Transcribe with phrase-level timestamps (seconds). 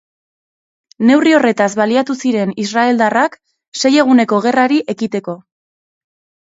[1.09, 3.37] Neurri horretaz baliatu ziren israeldarrak
[3.83, 5.41] Sei Eguneko Gerrari ekiteko.